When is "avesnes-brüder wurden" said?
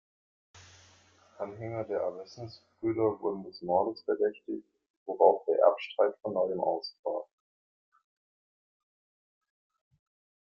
2.01-3.43